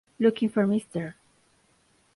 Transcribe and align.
Looking 0.19 0.49
for 0.49 0.65
Mr. 0.65 1.13